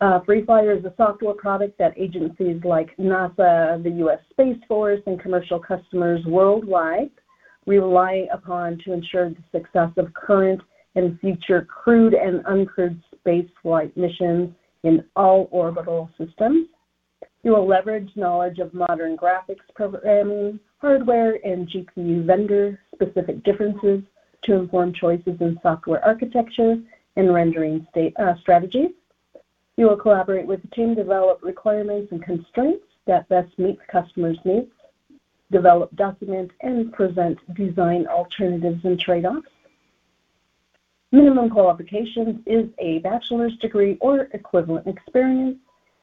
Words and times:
Uh, 0.00 0.20
FreeFlyer 0.20 0.78
is 0.78 0.84
a 0.84 0.94
software 0.96 1.34
product 1.34 1.76
that 1.78 1.92
agencies 1.96 2.62
like 2.64 2.96
NASA, 2.98 3.82
the 3.82 3.90
U.S. 3.98 4.20
Space 4.30 4.58
Force, 4.68 5.00
and 5.06 5.20
commercial 5.20 5.58
customers 5.58 6.24
worldwide 6.26 7.10
rely 7.68 8.26
upon 8.32 8.78
to 8.84 8.92
ensure 8.92 9.30
the 9.30 9.36
success 9.52 9.90
of 9.96 10.12
current 10.14 10.60
and 10.94 11.18
future 11.20 11.62
crewed 11.62 12.14
and 12.14 12.44
uncrewed 12.46 13.00
spaceflight 13.14 13.96
missions 13.96 14.50
in 14.84 15.04
all 15.16 15.48
orbital 15.50 16.08
systems. 16.18 16.68
You 17.42 17.52
will 17.52 17.68
leverage 17.68 18.10
knowledge 18.16 18.58
of 18.58 18.74
modern 18.74 19.16
graphics 19.16 19.66
programming, 19.74 20.58
hardware, 20.78 21.38
and 21.44 21.68
GPU 21.68 22.26
vendor 22.26 22.80
specific 22.94 23.44
differences 23.44 24.02
to 24.44 24.54
inform 24.54 24.92
choices 24.94 25.36
in 25.40 25.58
software 25.62 26.04
architecture 26.04 26.76
and 27.16 27.34
rendering 27.34 27.86
state, 27.90 28.14
uh, 28.18 28.34
strategies. 28.40 28.90
You 29.76 29.86
will 29.86 29.96
collaborate 29.96 30.46
with 30.46 30.62
the 30.62 30.68
team 30.68 30.94
to 30.94 31.02
develop 31.02 31.40
requirements 31.42 32.10
and 32.10 32.22
constraints 32.22 32.84
that 33.06 33.28
best 33.28 33.56
meet 33.58 33.78
the 33.78 34.00
customer's 34.00 34.38
needs, 34.44 34.70
develop, 35.50 35.94
document, 35.96 36.50
and 36.62 36.92
present 36.92 37.38
design 37.54 38.06
alternatives 38.06 38.84
and 38.84 38.98
trade-offs. 39.00 39.48
Minimum 41.10 41.48
qualifications 41.48 42.40
is 42.46 42.68
a 42.78 42.98
bachelor's 42.98 43.56
degree 43.58 43.96
or 44.00 44.28
equivalent 44.34 44.86
experience 44.86 45.56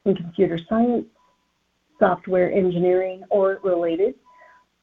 in 0.05 0.15
computer 0.15 0.59
science, 0.67 1.05
software 1.99 2.51
engineering, 2.51 3.23
or 3.29 3.59
related. 3.63 4.15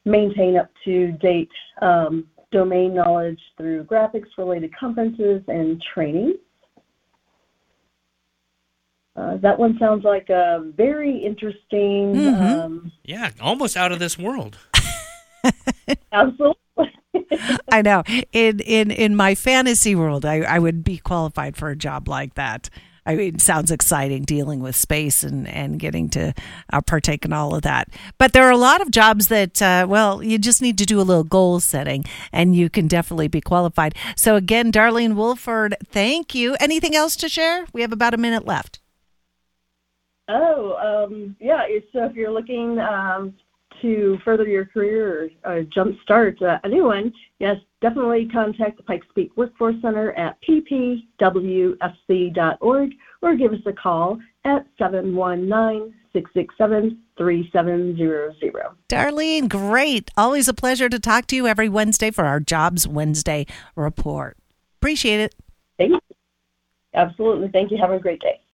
Maintain 0.05 0.57
up 0.57 0.69
to 0.85 1.11
date 1.13 1.51
um, 1.81 2.25
domain 2.51 2.93
knowledge 2.93 3.39
through 3.57 3.83
graphics 3.83 4.29
related 4.37 4.73
conferences 4.75 5.41
and 5.47 5.81
training. 5.93 6.35
Uh, 9.15 9.37
that 9.37 9.59
one 9.59 9.77
sounds 9.79 10.03
like 10.03 10.29
a 10.29 10.71
very 10.75 11.17
interesting. 11.17 12.15
Mhm. 12.15 12.63
Um, 12.63 12.91
Yeah, 13.03 13.29
almost 13.39 13.77
out 13.77 13.91
of 13.91 13.99
this 13.99 14.17
world. 14.17 14.57
absolutely. 16.11 16.57
I 17.71 17.81
know. 17.81 18.03
In 18.31 18.59
in 18.59 18.91
in 18.91 19.15
my 19.15 19.35
fantasy 19.35 19.95
world, 19.95 20.25
I, 20.25 20.41
I 20.41 20.59
would 20.59 20.83
be 20.83 20.97
qualified 20.97 21.55
for 21.55 21.69
a 21.69 21.75
job 21.75 22.07
like 22.07 22.33
that. 22.35 22.69
I 23.05 23.15
mean, 23.15 23.35
it 23.35 23.41
sounds 23.41 23.69
exciting 23.69 24.23
dealing 24.23 24.61
with 24.61 24.77
space 24.77 25.23
and, 25.25 25.45
and 25.47 25.77
getting 25.77 26.07
to 26.11 26.33
uh, 26.71 26.79
partake 26.81 27.25
in 27.25 27.33
all 27.33 27.53
of 27.53 27.61
that. 27.63 27.89
But 28.17 28.31
there 28.31 28.45
are 28.47 28.51
a 28.51 28.57
lot 28.57 28.79
of 28.79 28.91
jobs 28.91 29.27
that, 29.27 29.61
uh, 29.61 29.85
well, 29.89 30.23
you 30.23 30.37
just 30.37 30.61
need 30.61 30.77
to 30.77 30.85
do 30.85 31.01
a 31.01 31.03
little 31.03 31.25
goal 31.25 31.59
setting 31.59 32.05
and 32.31 32.55
you 32.55 32.69
can 32.69 32.87
definitely 32.87 33.27
be 33.27 33.41
qualified. 33.41 33.93
So, 34.15 34.37
again, 34.37 34.71
Darlene 34.71 35.15
Wolford, 35.15 35.75
thank 35.85 36.33
you. 36.33 36.55
Anything 36.61 36.95
else 36.95 37.17
to 37.17 37.27
share? 37.27 37.65
We 37.73 37.81
have 37.81 37.91
about 37.91 38.13
a 38.13 38.17
minute 38.17 38.45
left. 38.45 38.79
Oh, 40.29 41.05
um, 41.07 41.35
yeah. 41.39 41.63
So 41.91 42.05
if 42.05 42.15
you're 42.15 42.31
looking 42.31 42.79
um, 42.79 43.33
to 43.81 44.17
further 44.23 44.47
your 44.47 44.65
career 44.65 45.29
or 45.43 45.59
uh, 45.59 45.63
jumpstart 45.63 46.41
uh, 46.41 46.59
a 46.63 46.69
new 46.69 46.85
one, 46.85 47.13
yes, 47.39 47.57
definitely 47.81 48.29
contact 48.31 48.77
the 48.77 48.83
Pikes 48.83 49.07
Peak 49.13 49.31
Workforce 49.35 49.75
Center 49.81 50.13
at 50.13 50.37
ppwfc.org 50.47 51.01
or 53.21 53.35
give 53.35 53.53
us 53.53 53.59
a 53.65 53.73
call 53.73 54.17
at 54.45 54.65
719 54.77 55.93
667 56.13 56.99
3700. 57.17 58.33
Darlene, 58.89 59.49
great. 59.49 60.11
Always 60.15 60.47
a 60.47 60.53
pleasure 60.53 60.89
to 60.89 60.99
talk 60.99 61.27
to 61.27 61.35
you 61.35 61.47
every 61.47 61.69
Wednesday 61.69 62.11
for 62.11 62.25
our 62.25 62.39
Jobs 62.39 62.87
Wednesday 62.87 63.45
report. 63.75 64.37
Appreciate 64.79 65.19
it. 65.19 65.35
Thank 65.77 65.91
you. 65.91 65.99
Absolutely. 66.93 67.49
Thank 67.49 67.71
you. 67.71 67.77
Have 67.77 67.91
a 67.91 67.99
great 67.99 68.21
day. 68.21 68.39